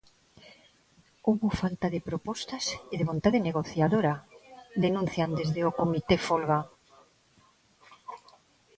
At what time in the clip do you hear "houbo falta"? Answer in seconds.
1.27-1.87